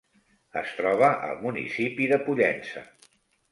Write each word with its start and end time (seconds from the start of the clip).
Es 0.61 0.71
troba 0.77 1.09
al 1.27 1.37
municipi 1.45 2.09
de 2.15 2.21
Pollença. 2.25 2.87